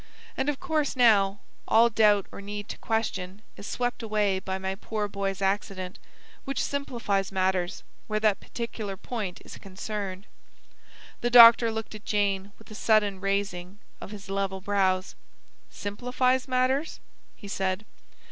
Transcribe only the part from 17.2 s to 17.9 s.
he said.